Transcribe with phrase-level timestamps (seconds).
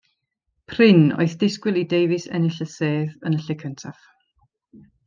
[0.71, 4.05] Prin oedd y disgwyl i Davies ennill y sedd yn y lle cyntaf.